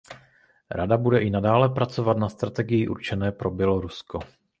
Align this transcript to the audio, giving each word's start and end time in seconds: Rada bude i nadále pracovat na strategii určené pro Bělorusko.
Rada 0.71 0.97
bude 0.97 1.19
i 1.21 1.29
nadále 1.29 1.69
pracovat 1.69 2.17
na 2.17 2.29
strategii 2.29 2.87
určené 2.87 3.31
pro 3.31 3.51
Bělorusko. 3.51 4.19